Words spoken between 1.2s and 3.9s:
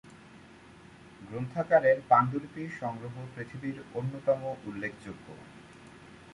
গ্রন্থাগারের পাণ্ডুলিপি সংগ্রহ পৃথিবীর